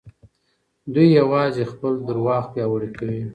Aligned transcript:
دوی 0.93 1.07
يوازې 1.19 1.63
خپل 1.71 1.93
دروغ 2.07 2.43
پياوړي 2.53 2.89
کوي. 2.97 3.21